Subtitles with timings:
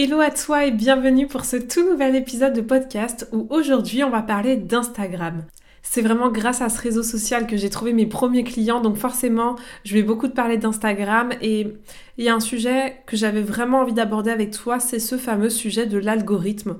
[0.00, 4.10] Hello à toi et bienvenue pour ce tout nouvel épisode de podcast où aujourd'hui on
[4.10, 5.44] va parler d'Instagram.
[5.82, 9.56] C'est vraiment grâce à ce réseau social que j'ai trouvé mes premiers clients, donc forcément
[9.82, 11.66] je vais beaucoup te parler d'Instagram et
[12.16, 15.50] il y a un sujet que j'avais vraiment envie d'aborder avec toi, c'est ce fameux
[15.50, 16.76] sujet de l'algorithme.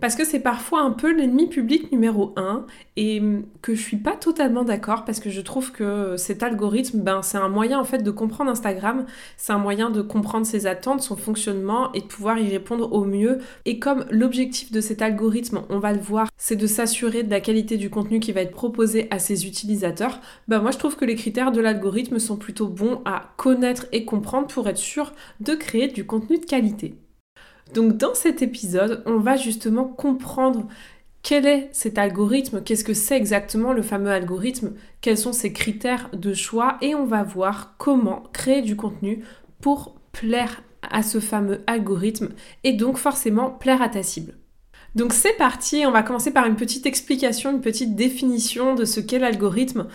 [0.00, 2.64] Parce que c'est parfois un peu l'ennemi public numéro un
[2.96, 3.20] et
[3.60, 7.36] que je suis pas totalement d'accord parce que je trouve que cet algorithme, ben, c'est
[7.36, 9.04] un moyen en fait de comprendre Instagram,
[9.36, 13.04] c'est un moyen de comprendre ses attentes, son fonctionnement et de pouvoir y répondre au
[13.04, 13.38] mieux.
[13.66, 17.40] Et comme l'objectif de cet algorithme, on va le voir, c'est de s'assurer de la
[17.40, 21.04] qualité du contenu qui va être proposé à ses utilisateurs, ben moi je trouve que
[21.04, 25.54] les critères de l'algorithme sont plutôt bons à connaître et comprendre pour être sûr de
[25.54, 26.94] créer du contenu de qualité.
[27.74, 30.66] Donc dans cet épisode, on va justement comprendre
[31.22, 36.08] quel est cet algorithme, qu'est-ce que c'est exactement le fameux algorithme, quels sont ses critères
[36.12, 39.22] de choix et on va voir comment créer du contenu
[39.60, 42.30] pour plaire à ce fameux algorithme
[42.64, 44.34] et donc forcément plaire à ta cible.
[44.94, 48.98] Donc c'est parti, on va commencer par une petite explication, une petite définition de ce
[48.98, 49.86] qu'est l'algorithme.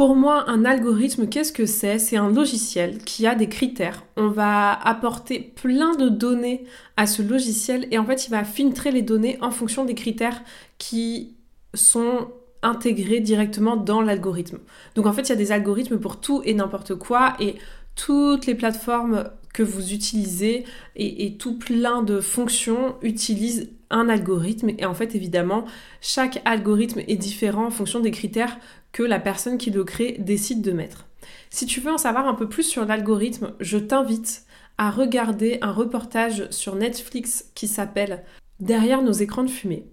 [0.00, 1.98] Pour moi, un algorithme, qu'est-ce que c'est?
[1.98, 4.06] C'est un logiciel qui a des critères.
[4.16, 6.64] On va apporter plein de données
[6.96, 10.42] à ce logiciel et en fait, il va filtrer les données en fonction des critères
[10.78, 11.36] qui
[11.74, 12.28] sont
[12.62, 14.60] intégrés directement dans l'algorithme.
[14.94, 17.56] Donc en fait, il y a des algorithmes pour tout et n'importe quoi et
[17.94, 20.64] toutes les plateformes que vous utilisez
[20.96, 25.64] et, et, tout plein de fonctions utilisent un algorithme et en fait évidemment
[26.00, 28.58] chaque algorithme est différent en fonction des critères
[28.92, 31.06] que la personne qui le crée décide de mettre.
[31.50, 34.44] Si tu veux en savoir un peu plus sur l'algorithme, je t'invite
[34.78, 38.24] à regarder un reportage sur Netflix qui s'appelle
[38.60, 39.86] Derrière nos écrans de fumée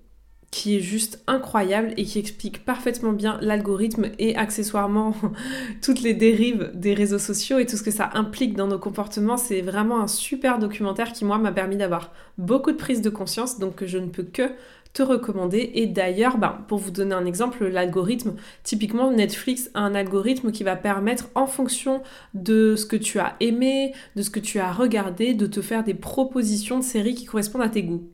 [0.52, 5.14] qui est juste incroyable et qui explique parfaitement bien l'algorithme et accessoirement
[5.82, 9.38] toutes les dérives des réseaux sociaux et tout ce que ça implique dans nos comportements.
[9.38, 13.60] C'est vraiment un super documentaire qui, moi, m'a permis d'avoir beaucoup de prise de conscience,
[13.60, 14.50] donc je ne peux que
[14.94, 15.72] te recommander.
[15.76, 20.64] Et d'ailleurs, ben, pour vous donner un exemple, l'algorithme, typiquement Netflix a un algorithme qui
[20.64, 22.02] va permettre, en fonction
[22.34, 25.84] de ce que tu as aimé, de ce que tu as regardé, de te faire
[25.84, 28.08] des propositions de séries qui correspondent à tes goûts.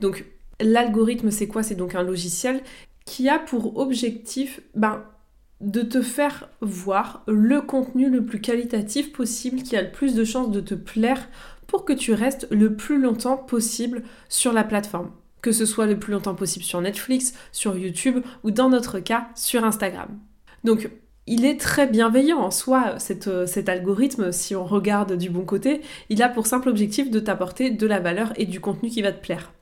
[0.00, 0.26] Donc,
[0.60, 1.62] L'algorithme, c'est quoi?
[1.62, 2.62] C'est donc un logiciel
[3.04, 5.04] qui a pour objectif ben,
[5.60, 10.24] de te faire voir le contenu le plus qualitatif possible, qui a le plus de
[10.24, 11.28] chances de te plaire
[11.66, 15.10] pour que tu restes le plus longtemps possible sur la plateforme.
[15.42, 19.28] Que ce soit le plus longtemps possible sur Netflix, sur YouTube ou dans notre cas
[19.34, 20.08] sur Instagram.
[20.64, 20.90] Donc
[21.26, 26.22] il est très bienveillant en soi, cet algorithme, si on regarde du bon côté, il
[26.22, 29.20] a pour simple objectif de t'apporter de la valeur et du contenu qui va te
[29.20, 29.52] plaire.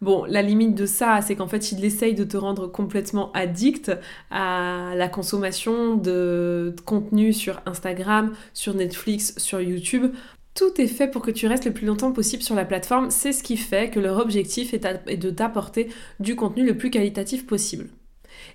[0.00, 3.92] Bon, la limite de ça, c'est qu'en fait, il essaye de te rendre complètement addict
[4.30, 10.12] à la consommation de contenu sur Instagram, sur Netflix, sur YouTube.
[10.54, 13.10] Tout est fait pour que tu restes le plus longtemps possible sur la plateforme.
[13.10, 15.88] C'est ce qui fait que leur objectif est, de t'apporter
[16.20, 17.88] du contenu le plus qualitatif possible.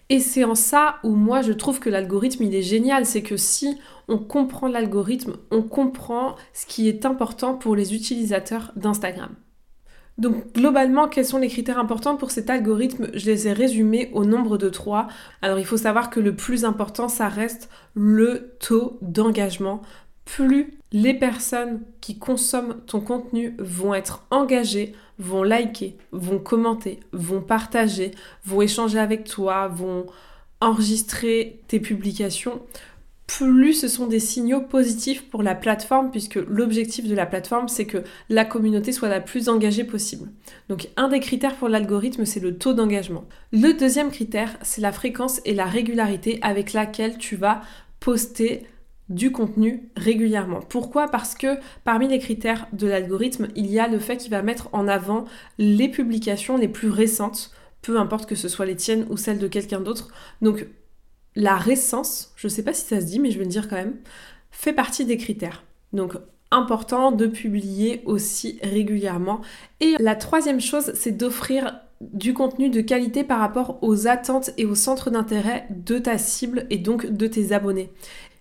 [0.10, 3.38] Et c'est en ça où moi je trouve que l'algorithme il est génial, c'est que
[3.38, 9.36] si on comprend l'algorithme, on comprend ce qui est important pour les utilisateurs d'Instagram.
[10.20, 13.08] Donc globalement, quels sont les critères importants pour cet algorithme?
[13.14, 15.08] Je les ai résumés au nombre de trois.
[15.42, 19.82] Alors il faut savoir que le plus important, ça reste le taux d'engagement.
[20.26, 27.42] Plus les personnes qui consomment ton contenu vont être engagées, vont liker, vont commenter, vont
[27.42, 28.12] partager,
[28.46, 30.06] vont échanger avec toi, vont
[30.60, 32.62] enregistrer tes publications,
[33.30, 37.86] plus ce sont des signaux positifs pour la plateforme, puisque l'objectif de la plateforme, c'est
[37.86, 40.30] que la communauté soit la plus engagée possible.
[40.68, 43.26] Donc un des critères pour l'algorithme, c'est le taux d'engagement.
[43.52, 47.62] Le deuxième critère, c'est la fréquence et la régularité avec laquelle tu vas
[48.00, 48.66] poster
[49.10, 50.62] du contenu régulièrement.
[50.62, 51.08] Pourquoi?
[51.08, 54.70] Parce que parmi les critères de l'algorithme, il y a le fait qu'il va mettre
[54.74, 55.26] en avant
[55.60, 57.52] les publications les plus récentes,
[57.84, 60.08] peu importe que ce soit les tiennes ou celles de quelqu'un d'autre.
[60.42, 60.66] Donc
[61.40, 63.70] la récence, je ne sais pas si ça se dit, mais je vais le dire
[63.70, 63.96] quand même,
[64.52, 65.64] fait partie des critères.
[65.94, 66.16] Donc
[66.52, 69.42] important de publier aussi régulièrement.
[69.80, 74.66] Et la troisième chose, c'est d'offrir du contenu de qualité par rapport aux attentes et
[74.66, 77.92] aux centres d'intérêt de ta cible et donc de tes abonnés.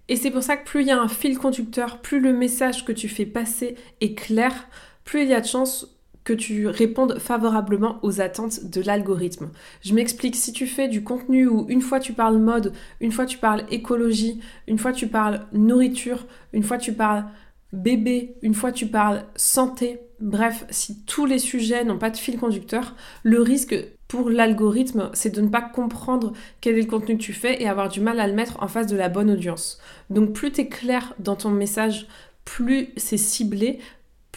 [0.09, 2.85] Et c'est pour ça que plus il y a un fil conducteur, plus le message
[2.85, 4.69] que tu fais passer est clair,
[5.05, 5.98] plus il y a de chances
[6.28, 9.48] que tu répondes favorablement aux attentes de l'algorithme.
[9.80, 13.25] Je m'explique, si tu fais du contenu où une fois tu parles mode, une fois
[13.25, 17.25] tu parles écologie, une fois tu parles nourriture, une fois tu parles
[17.72, 22.38] bébé, une fois tu parles santé, bref, si tous les sujets n'ont pas de fil
[22.38, 23.75] conducteur, le risque
[24.06, 27.69] pour l'algorithme, c'est de ne pas comprendre quel est le contenu que tu fais et
[27.69, 29.80] avoir du mal à le mettre en face de la bonne audience.
[30.10, 32.06] Donc plus tu es clair dans ton message,
[32.44, 33.78] plus c'est ciblé,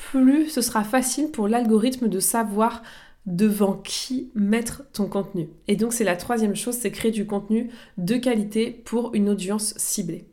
[0.10, 2.82] plus ce sera facile pour l'algorithme de savoir
[3.26, 5.50] devant qui mettre ton contenu.
[5.68, 9.74] Et donc c'est la troisième chose, c'est créer du contenu de qualité pour une audience
[9.78, 10.26] ciblée.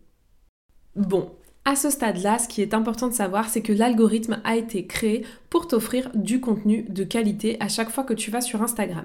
[0.97, 1.31] Bon,
[1.65, 5.27] à ce stade-là, ce qui est important de savoir, c'est que l'algorithme a été créé
[5.51, 9.05] pour t'offrir du contenu de qualité à chaque fois que tu vas sur Instagram.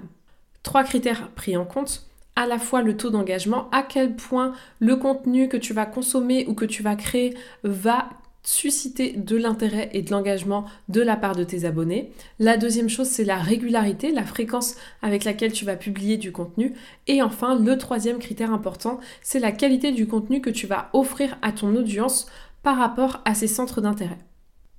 [0.62, 2.06] Trois critères pris en compte
[2.36, 6.46] à la fois le taux d'engagement, à quel point le contenu que tu vas consommer
[6.48, 8.08] ou que tu vas créer va
[8.44, 12.12] susciter de l'intérêt et de l'engagement de la part de tes abonnés.
[12.38, 16.74] La deuxième chose, c'est la régularité, la fréquence avec laquelle tu vas publier du contenu.
[17.06, 21.38] Et enfin, le troisième critère important, c'est la qualité du contenu que tu vas offrir
[21.42, 22.26] à ton audience
[22.62, 24.18] par rapport à ces centres d'intérêt.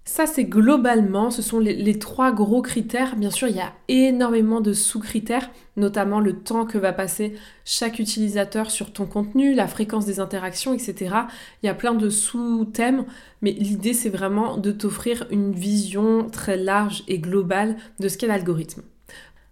[0.07, 3.15] Ça, c'est globalement, ce sont les, trois gros critères.
[3.15, 7.33] Bien sûr, il y a énormément de sous-critères, notamment le temps que va passer
[7.65, 11.15] chaque utilisateur sur ton contenu, la fréquence des interactions, etc.
[11.63, 13.05] Il y a plein de sous-thèmes,
[13.41, 18.27] mais l'idée, c'est vraiment de t'offrir une vision très large et globale de ce qu'est
[18.27, 18.83] l'algorithme.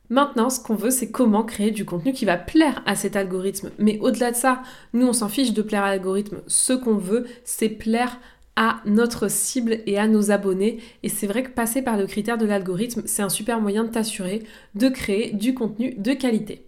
[0.10, 3.72] Maintenant, ce qu'on veut, c'est comment créer du contenu qui va plaire à cet algorithme.
[3.80, 4.62] Mais au-delà de ça,
[4.94, 6.42] nous, on s'en fiche de plaire à l'algorithme.
[6.46, 8.20] Ce qu'on veut, c'est plaire
[8.56, 10.80] à notre cible et à nos abonnés.
[11.04, 13.90] Et c'est vrai que passer par le critère de l'algorithme, c'est un super moyen de
[13.90, 14.44] t'assurer
[14.76, 16.68] de créer du contenu de qualité.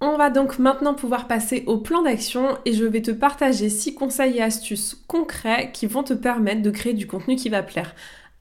[0.00, 3.94] On va donc maintenant pouvoir passer au plan d'action et je vais te partager 6
[3.94, 7.94] conseils et astuces concrets qui vont te permettre de créer du contenu qui va plaire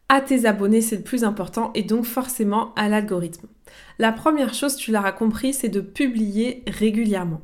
[0.09, 3.47] à tes abonnés, c'est le plus important, et donc forcément à l'algorithme.
[3.97, 7.41] La première chose, tu l'auras compris, c'est de publier régulièrement.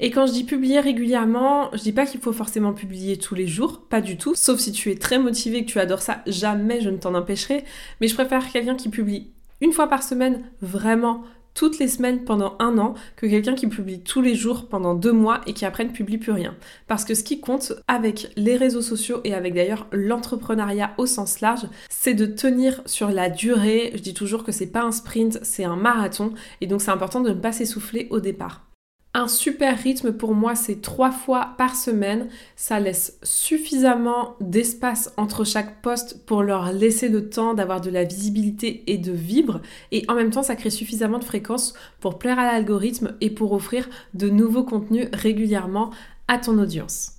[0.00, 3.48] Et quand je dis publier régulièrement, je dis pas qu'il faut forcément publier tous les
[3.48, 6.80] jours, pas du tout, sauf si tu es très motivé, que tu adores ça, jamais
[6.80, 7.64] je ne t'en empêcherai,
[8.00, 11.24] mais je préfère quelqu'un qui publie une fois par semaine vraiment
[11.54, 15.10] toutes les semaines pendant un an que quelqu'un qui publie tous les jours pendant deux
[15.10, 16.54] mois et qui après ne publie plus rien.
[16.86, 21.40] Parce que ce qui compte avec les réseaux sociaux et avec d'ailleurs l'entrepreneuriat au sens
[21.40, 23.90] large, c'est de tenir sur la durée.
[23.96, 27.20] Je dis toujours que c'est pas un sprint, c'est un marathon et donc c'est important
[27.20, 28.67] de ne pas s'essouffler au départ.
[29.14, 32.28] Un super rythme pour moi, c'est trois fois par semaine.
[32.56, 38.04] Ça laisse suffisamment d'espace entre chaque poste pour leur laisser le temps d'avoir de la
[38.04, 39.62] visibilité et de vivre.
[39.92, 43.52] Et en même temps, ça crée suffisamment de fréquences pour plaire à l'algorithme et pour
[43.52, 45.90] offrir de nouveaux contenus régulièrement
[46.28, 47.12] à ton audience.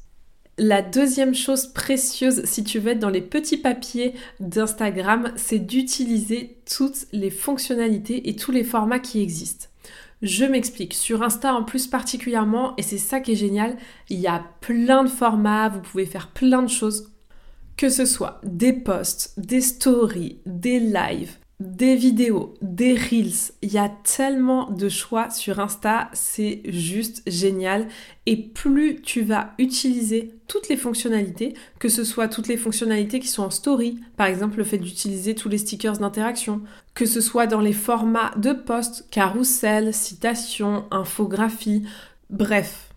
[0.62, 6.58] La deuxième chose précieuse, si tu veux être dans les petits papiers d'Instagram, c'est d'utiliser
[6.70, 9.69] toutes les fonctionnalités et tous les formats qui existent.
[10.22, 10.94] Je m'explique.
[10.94, 13.78] Sur Insta en plus particulièrement, et c'est ça qui est génial,
[14.10, 17.12] il y a plein de formats, vous pouvez faire plein de choses.
[17.78, 23.52] Que ce soit des posts, des stories, des lives, des vidéos, des reels.
[23.62, 27.88] Il y a tellement de choix sur Insta, c'est juste génial.
[28.26, 33.28] Et plus tu vas utiliser toutes les fonctionnalités, que ce soit toutes les fonctionnalités qui
[33.28, 36.62] sont en story, par exemple le fait d'utiliser tous les stickers d'interaction,
[36.94, 41.84] que ce soit dans les formats de posts, carousel, citation, infographie,
[42.30, 42.90] bref.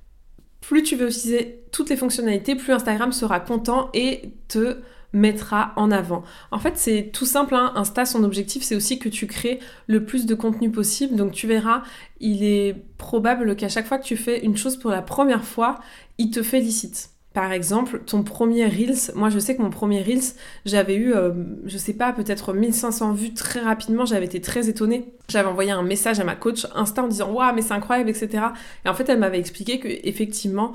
[0.61, 4.77] Plus tu vas utiliser toutes les fonctionnalités, plus Instagram sera content et te
[5.13, 6.23] mettra en avant.
[6.51, 7.73] En fait, c'est tout simple, hein.
[7.75, 11.17] Insta, son objectif, c'est aussi que tu crées le plus de contenu possible.
[11.17, 11.83] Donc tu verras,
[12.21, 15.79] il est probable qu'à chaque fois que tu fais une chose pour la première fois,
[16.19, 17.11] il te félicite.
[17.33, 20.35] Par exemple, ton premier Reels, moi je sais que mon premier Reels,
[20.67, 21.33] j'avais eu, euh,
[21.65, 25.15] je sais pas, peut-être 1500 vues très rapidement, j'avais été très étonnée.
[25.29, 28.45] J'avais envoyé un message à ma coach Insta en disant Waouh, mais c'est incroyable, etc.
[28.85, 30.73] Et en fait, elle m'avait expliqué que effectivement,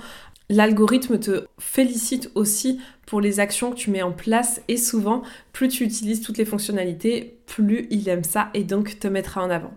[0.49, 5.67] L'algorithme te félicite aussi pour les actions que tu mets en place et souvent, plus
[5.67, 9.73] tu utilises toutes les fonctionnalités, plus il aime ça et donc te mettra en avant.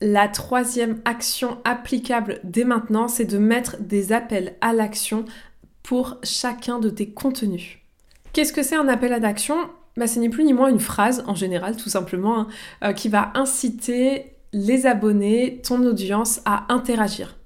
[0.00, 5.24] La troisième action applicable dès maintenant, c'est de mettre des appels à l'action
[5.84, 7.78] pour chacun de tes contenus.
[8.32, 9.56] Qu'est-ce que c'est un appel à l'action?
[9.96, 12.48] Bah, C'est ni plus ni moins une phrase, en général tout simplement, hein,
[12.82, 17.36] euh, qui va inciter les abonnés, ton audience à interagir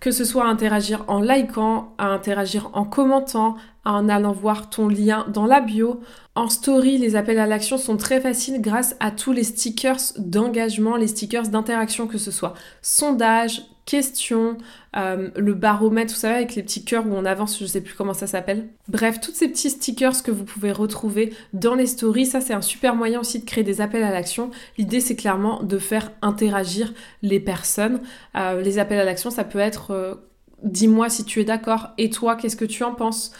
[0.00, 4.88] que ce soit à interagir en likant, à interagir en commentant, en allant voir ton
[4.88, 6.00] lien dans la bio.
[6.34, 10.96] En story, les appels à l'action sont très faciles grâce à tous les stickers d'engagement,
[10.96, 14.56] les stickers d'interaction, que ce soit sondage, questions,
[14.96, 17.94] euh, le baromètre, vous savez, avec les petits cœurs où on avance, je sais plus
[17.94, 18.68] comment ça s'appelle.
[18.86, 22.60] Bref, tous ces petits stickers que vous pouvez retrouver dans les stories, ça c'est un
[22.62, 24.52] super moyen aussi de créer des appels à l'action.
[24.78, 28.00] L'idée c'est clairement de faire interagir les personnes.
[28.36, 30.14] Euh, les appels à l'action, ça peut être euh,
[30.62, 33.32] dis-moi si tu es d'accord et toi qu'est-ce que tu en penses?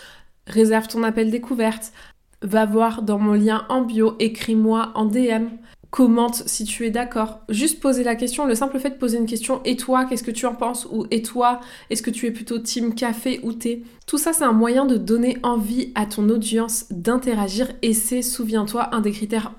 [0.49, 1.93] Réserve ton appel découverte.
[2.43, 5.47] Va voir dans mon lien en bio, écris-moi en DM
[5.91, 7.41] commente si tu es d'accord.
[7.49, 10.31] Juste poser la question, le simple fait de poser une question, et toi, qu'est-ce que
[10.31, 10.87] tu en penses?
[10.91, 13.85] Ou et toi, est-ce que tu es plutôt team café ou thé?
[14.07, 18.95] Tout ça, c'est un moyen de donner envie à ton audience d'interagir, et c'est, souviens-toi,
[18.95, 19.53] un des critères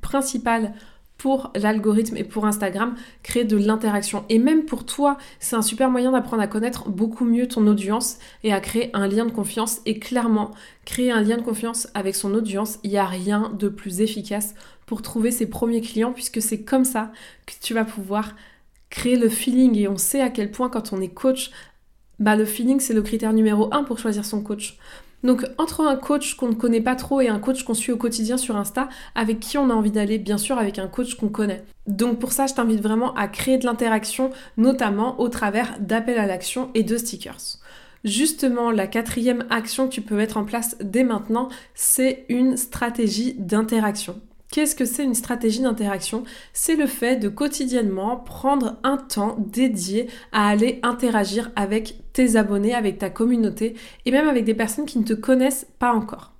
[0.00, 0.68] principaux
[1.16, 4.24] pour l'algorithme et pour Instagram, créer de l'interaction.
[4.28, 8.18] Et même pour toi, c'est un super moyen d'apprendre à connaître beaucoup mieux ton audience
[8.44, 9.80] et à créer un lien de confiance.
[9.84, 10.52] Et clairement,
[10.84, 14.54] créer un lien de confiance avec son audience, il n'y a rien de plus efficace
[14.88, 17.12] pour trouver ses premiers clients, puisque c'est comme ça
[17.44, 18.34] que tu vas pouvoir
[18.88, 19.76] créer le feeling.
[19.76, 21.50] Et on sait à quel point quand on est coach,
[22.18, 24.78] bah le feeling c'est le critère numéro un pour choisir son coach.
[25.22, 27.98] Donc entre un coach qu'on ne connaît pas trop et un coach qu'on suit au
[27.98, 31.28] quotidien sur Insta, avec qui on a envie d'aller, bien sûr avec un coach qu'on
[31.28, 31.64] connaît.
[31.86, 36.26] Donc pour ça, je t'invite vraiment à créer de l'interaction, notamment au travers d'appels à
[36.26, 37.58] l'action et de stickers.
[38.04, 43.34] Justement, la quatrième action que tu peux mettre en place dès maintenant, c'est une stratégie
[43.38, 44.18] d'interaction.
[44.50, 46.24] Qu'est-ce que c'est une stratégie d'interaction?
[46.54, 52.74] C'est le fait de quotidiennement prendre un temps dédié à aller interagir avec tes abonnés,
[52.74, 53.76] avec ta communauté
[54.06, 56.32] et même avec des personnes qui ne te connaissent pas encore.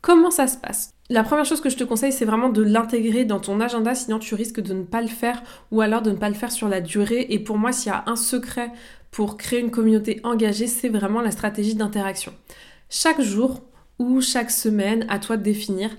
[0.00, 0.90] Comment ça se passe?
[1.10, 4.18] La première chose que je te conseille, c'est vraiment de l'intégrer dans ton agenda, sinon
[4.18, 6.68] tu risques de ne pas le faire ou alors de ne pas le faire sur
[6.68, 7.26] la durée.
[7.30, 8.72] Et pour moi, s'il y a un secret
[9.10, 12.32] pour créer une communauté engagée, c'est vraiment la stratégie d'interaction.
[12.90, 13.62] Chaque jour
[14.00, 15.90] ou chaque semaine, à toi de définir,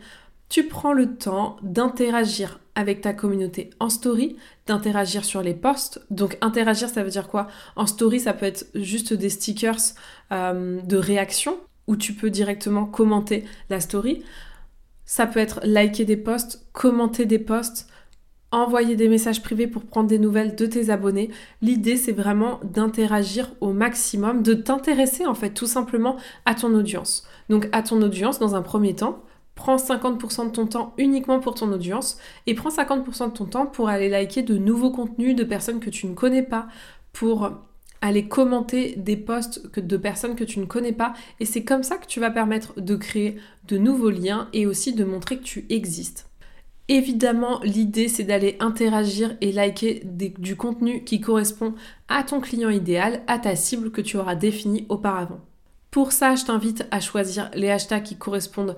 [0.55, 5.99] tu prends le temps d'interagir avec ta communauté en story, d'interagir sur les posts.
[6.11, 7.47] Donc interagir, ça veut dire quoi?
[7.75, 9.81] En story, ça peut être juste des stickers
[10.31, 11.57] euh, de réaction
[11.87, 14.23] où tu peux directement commenter la story.
[15.03, 17.89] Ça peut être liker des posts, commenter des posts,
[18.51, 21.31] envoyer des messages privés pour prendre des nouvelles de tes abonnés.
[21.61, 27.27] L'idée, c'est vraiment d'interagir au maximum, de t'intéresser en fait tout simplement à ton audience.
[27.49, 29.21] Donc à ton audience dans un premier temps,
[29.55, 33.65] prends 50% de ton temps uniquement pour ton audience et prends 50% de ton temps
[33.65, 36.67] pour aller liker de nouveaux contenus de personnes que tu ne connais pas,
[37.13, 37.51] pour
[38.01, 41.97] aller commenter des posts de personnes que tu ne connais pas et c'est comme ça
[41.97, 45.65] que tu vas permettre de créer de nouveaux liens et aussi de montrer que tu
[45.69, 46.29] existes.
[46.87, 51.73] Évidemment, l'idée c'est d'aller interagir et liker du contenu qui correspond
[52.07, 55.39] à ton client idéal, à ta cible que tu auras définie auparavant.
[55.89, 58.75] Pour ça, je t'invite à choisir les hashtags qui correspondent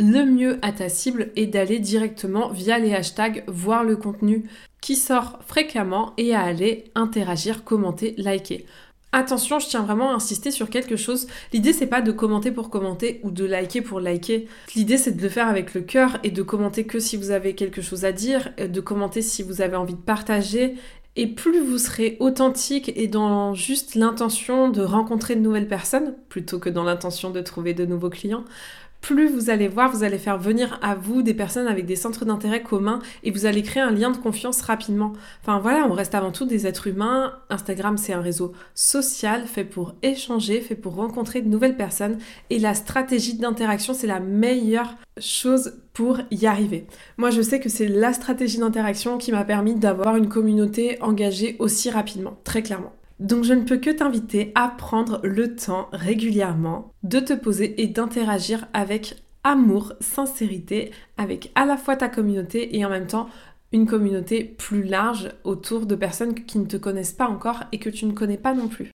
[0.00, 4.48] le mieux à ta cible est d'aller directement via les hashtags voir le contenu
[4.80, 8.64] qui sort fréquemment et à aller interagir, commenter, liker.
[9.12, 11.26] Attention, je tiens vraiment à insister sur quelque chose.
[11.52, 14.48] L'idée c'est pas de commenter pour commenter ou de liker pour liker.
[14.74, 17.54] L'idée c'est de le faire avec le cœur et de commenter que si vous avez
[17.54, 20.76] quelque chose à dire, de commenter si vous avez envie de partager.
[21.16, 26.60] Et plus vous serez authentique et dans juste l'intention de rencontrer de nouvelles personnes, plutôt
[26.60, 28.44] que dans l'intention de trouver de nouveaux clients,
[29.00, 32.24] plus vous allez voir, vous allez faire venir à vous des personnes avec des centres
[32.24, 35.12] d'intérêt communs et vous allez créer un lien de confiance rapidement.
[35.42, 37.34] Enfin voilà, on reste avant tout des êtres humains.
[37.48, 42.18] Instagram, c'est un réseau social fait pour échanger, fait pour rencontrer de nouvelles personnes
[42.50, 46.86] et la stratégie d'interaction, c'est la meilleure chose pour y arriver.
[47.16, 51.56] Moi, je sais que c'est la stratégie d'interaction qui m'a permis d'avoir une communauté engagée
[51.58, 52.92] aussi rapidement, très clairement.
[53.20, 57.86] Donc je ne peux que t'inviter à prendre le temps régulièrement de te poser et
[57.86, 63.28] d'interagir avec amour, sincérité, avec à la fois ta communauté et en même temps
[63.72, 67.90] une communauté plus large autour de personnes qui ne te connaissent pas encore et que
[67.90, 68.90] tu ne connais pas non plus.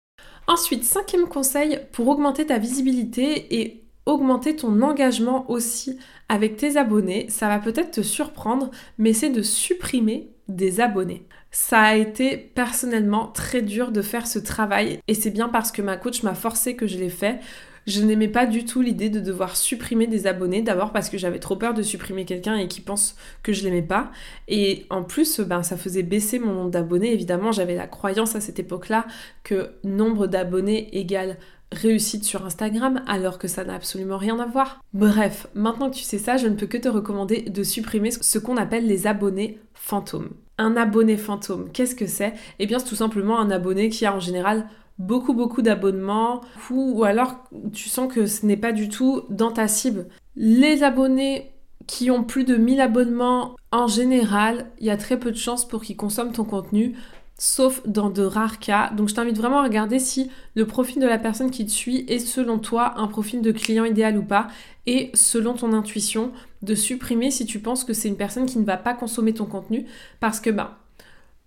[0.47, 7.27] Ensuite, cinquième conseil, pour augmenter ta visibilité et augmenter ton engagement aussi avec tes abonnés,
[7.29, 11.27] ça va peut-être te surprendre, mais c'est de supprimer des abonnés.
[11.51, 15.83] Ça a été personnellement très dur de faire ce travail et c'est bien parce que
[15.83, 17.41] ma coach m'a forcé que je l'ai fait.
[17.87, 21.41] Je n'aimais pas du tout l'idée de devoir supprimer des abonnés, d'abord parce que j'avais
[21.41, 24.13] trop peur de supprimer quelqu'un et qui pense que je l'aimais pas.
[24.47, 27.13] Et en plus, ben, ça faisait baisser mon nombre d'abonnés.
[27.13, 29.05] Évidemment, j'avais la croyance à cette époque-là
[29.43, 31.39] que nombre d'abonnés égale
[31.73, 34.81] réussite sur Instagram alors que ça n'a absolument rien à voir.
[34.93, 38.39] Bref, maintenant que tu sais ça, je ne peux que te recommander de supprimer ce
[38.39, 40.31] qu'on appelle les abonnés fantômes.
[40.59, 42.35] Un abonné fantôme, qu'est-ce que c'est?
[42.59, 47.03] Eh bien, c'est tout simplement un abonné qui a en général beaucoup beaucoup d'abonnements ou
[47.03, 47.37] alors
[47.73, 50.07] tu sens que ce n'est pas du tout dans ta cible.
[50.37, 51.53] Les abonnés
[51.87, 55.67] qui ont plus de 1000 abonnements, en général, il y a très peu de chances
[55.67, 56.95] pour qu'ils consomment ton contenu
[57.43, 58.91] sauf dans de rares cas.
[58.91, 62.05] Donc je t'invite vraiment à regarder si le profil de la personne qui te suit
[62.07, 64.47] est selon toi un profil de client idéal ou pas
[64.87, 66.31] et selon ton intuition
[66.63, 69.47] de supprimer si tu penses que c'est une personne qui ne va pas consommer ton
[69.47, 69.87] contenu
[70.21, 70.79] parce que bah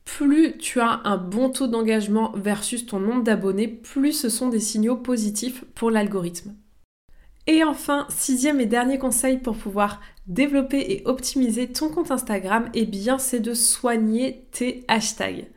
[0.03, 4.59] plus tu as un bon taux d'engagement versus ton nombre d'abonnés, plus ce sont des
[4.59, 6.55] signaux positifs pour l'algorithme.
[7.47, 12.85] Et enfin, sixième et dernier conseil pour pouvoir développer et optimiser ton compte Instagram, eh
[12.85, 15.47] bien c'est de soigner tes hashtags.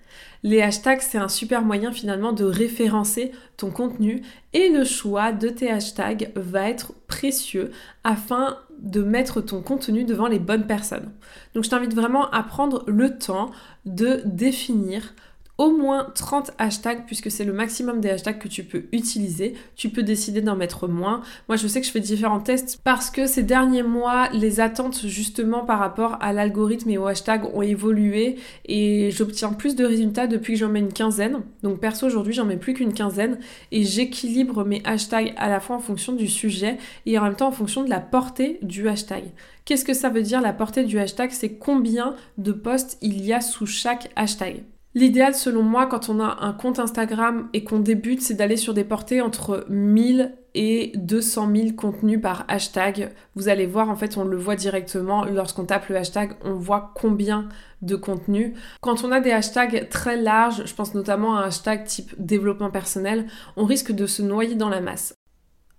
[0.43, 5.49] Les hashtags, c'est un super moyen finalement de référencer ton contenu et le choix de
[5.49, 7.73] tes hashtags va être précieux
[8.05, 11.11] afin de mettre ton contenu devant les bonnes personnes.
[11.55, 13.51] Donc je t'invite vraiment à prendre le temps
[13.85, 15.15] de définir
[15.59, 19.55] au moins 30 hashtags puisque c'est le maximum des hashtags que tu peux utiliser.
[19.75, 21.23] Tu peux décider d'en mettre moins.
[21.49, 25.07] Moi, je sais que je fais différents tests parce que ces derniers mois, les attentes
[25.07, 28.37] justement par rapport à l'algorithme et aux hashtags ont évolué
[28.67, 31.41] et j'obtiens plus de résultats depuis que j'en mets une quinzaine.
[31.65, 33.39] Donc perso, aujourd'hui, j'en mets plus qu'une quinzaine
[33.73, 37.49] et j'équilibre mes hashtags à la fois en fonction du sujet et en même temps
[37.49, 39.25] en fonction de la portée du hashtag.
[39.65, 41.31] Qu'est-ce que ça veut dire la portée du hashtag?
[41.33, 44.63] C'est combien de posts il y a sous chaque hashtag?
[44.99, 48.75] L'idéal selon moi quand on a un compte Instagram et qu'on débute, c'est d'aller sur
[48.75, 53.13] des portées entre 1000 et 200 000 contenus par hashtag.
[53.37, 56.93] Vous allez voir, en fait, on le voit directement lorsqu'on tape le hashtag, on voit
[56.97, 57.49] combien
[57.81, 58.55] de contenus.
[58.81, 62.71] Quand on a des hashtags très larges, je pense notamment à un hashtag type développement
[62.71, 63.27] personnel,
[63.57, 65.15] on risque de se noyer dans la masse.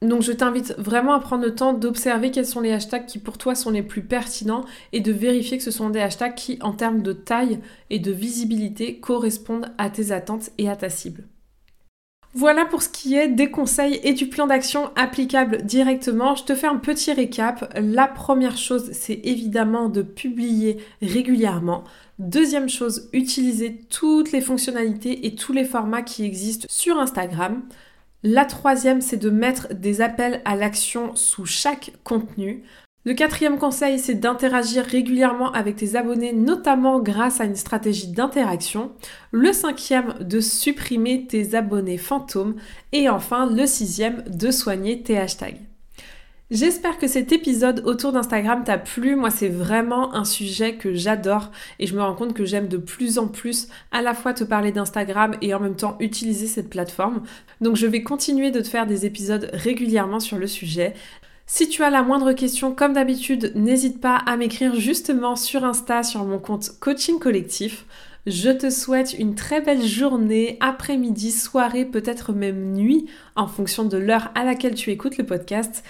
[0.01, 3.37] Donc je t'invite vraiment à prendre le temps d'observer quels sont les hashtags qui pour
[3.37, 4.63] toi sont les plus pertinents
[4.93, 8.11] et de vérifier que ce sont des hashtags qui en termes de taille et de
[8.11, 11.25] visibilité correspondent à tes attentes et à ta cible.
[12.35, 16.35] Voilà pour ce qui est des conseils et du plan d'action applicable directement.
[16.35, 17.73] Je te fais un petit récap.
[17.75, 21.83] La première chose, c'est évidemment de publier régulièrement.
[22.19, 27.63] Deuxième chose, utiliser toutes les fonctionnalités et tous les formats qui existent sur Instagram.
[28.23, 32.63] La troisième, c'est de mettre des appels à l'action sous chaque contenu.
[33.05, 38.91] Le quatrième conseil, c'est d'interagir régulièrement avec tes abonnés, notamment grâce à une stratégie d'interaction.
[39.31, 42.55] Le cinquième, de supprimer tes abonnés fantômes.
[42.91, 45.68] Et enfin, le sixième, de soigner tes hashtags.
[46.51, 49.15] J'espère que cet épisode autour d'Instagram t'a plu.
[49.15, 52.77] Moi, c'est vraiment un sujet que j'adore et je me rends compte que j'aime de
[52.77, 56.71] plus en plus à la fois te parler d'Instagram et en même temps utiliser cette
[56.71, 57.21] plateforme.
[57.61, 60.95] Donc, je vais continuer de te faire des épisodes régulièrement sur le sujet.
[61.45, 66.01] Si tu as la moindre question, comme d'habitude, n'hésite pas à m'écrire justement sur Insta
[66.01, 67.85] sur mon compte Coaching Collectif.
[68.25, 73.97] Je te souhaite une très belle journée, après-midi, soirée, peut-être même nuit, en fonction de
[73.97, 75.83] l'heure à laquelle tu écoutes le podcast.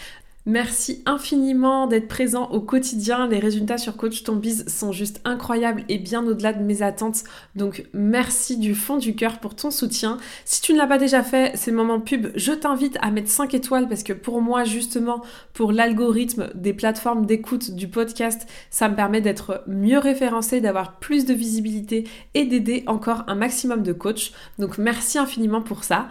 [0.45, 3.27] Merci infiniment d'être présent au quotidien.
[3.27, 7.25] Les résultats sur Coach Ton Biz sont juste incroyables et bien au-delà de mes attentes.
[7.55, 10.17] Donc merci du fond du cœur pour ton soutien.
[10.45, 12.29] Si tu ne l'as pas déjà fait, c'est le moment pub.
[12.35, 15.21] Je t'invite à mettre 5 étoiles parce que pour moi justement,
[15.53, 21.25] pour l'algorithme des plateformes d'écoute du podcast, ça me permet d'être mieux référencé, d'avoir plus
[21.25, 24.31] de visibilité et d'aider encore un maximum de coachs.
[24.57, 26.07] Donc merci infiniment pour ça.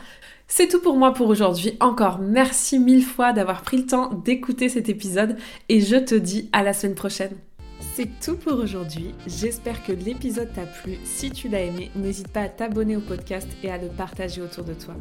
[0.50, 1.76] C'est tout pour moi pour aujourd'hui.
[1.78, 5.36] Encore merci mille fois d'avoir pris le temps d'écouter cet épisode
[5.68, 7.36] et je te dis à la semaine prochaine.
[7.94, 9.14] C'est tout pour aujourd'hui.
[9.26, 10.96] J'espère que l'épisode t'a plu.
[11.04, 14.64] Si tu l'as aimé, n'hésite pas à t'abonner au podcast et à le partager autour
[14.64, 14.94] de toi.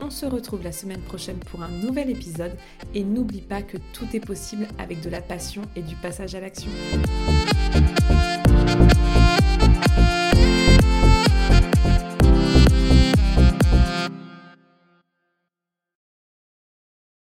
[0.00, 2.56] On se retrouve la semaine prochaine pour un nouvel épisode
[2.94, 6.40] et n'oublie pas que tout est possible avec de la passion et du passage à
[6.40, 6.70] l'action.